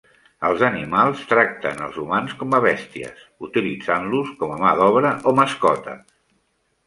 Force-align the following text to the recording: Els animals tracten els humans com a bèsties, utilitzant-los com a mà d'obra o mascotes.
Els 0.47 0.61
animals 0.67 1.19
tracten 1.33 1.83
els 1.87 1.99
humans 2.03 2.31
com 2.39 2.55
a 2.59 2.61
bèsties, 2.63 3.21
utilitzant-los 3.49 4.31
com 4.39 4.53
a 4.55 4.59
mà 4.63 4.71
d'obra 4.81 5.11
o 5.33 5.35
mascotes. 5.41 6.01